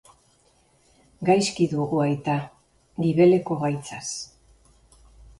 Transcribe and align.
Gaizki 1.27 1.67
dugu 1.73 1.99
aita, 2.05 2.37
gibeleko 3.03 3.57
gaitzaz. 3.65 4.07